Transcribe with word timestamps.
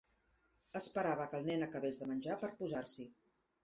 Esperava 0.79 1.29
que 1.33 1.43
el 1.43 1.47
nen 1.51 1.69
acabés 1.69 2.03
de 2.03 2.11
menjar 2.15 2.43
per 2.45 2.55
posar-s'hi. 2.63 3.13